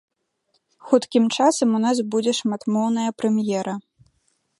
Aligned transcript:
Хуткім 0.87 1.25
часам 1.35 1.69
у 1.79 1.81
нас 1.83 1.97
будзе 2.15 2.33
шматмоўная 2.39 3.09
прэм'ера. 3.21 3.75